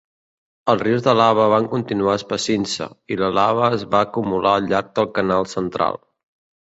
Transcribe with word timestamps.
Els 0.71 0.79
rius 0.85 1.03
de 1.07 1.13
lava 1.17 1.43
van 1.51 1.67
continuar 1.73 2.15
espessint-se, 2.21 2.87
i 3.17 3.21
la 3.25 3.31
lava 3.39 3.69
es 3.81 3.85
va 3.95 4.01
acumular 4.07 4.55
al 4.61 4.67
llarg 4.73 4.91
del 5.01 5.13
canal 5.19 5.51
central. 5.57 6.01